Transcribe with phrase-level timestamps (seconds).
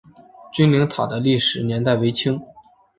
[0.51, 2.41] 君灵塔的历史年代为清。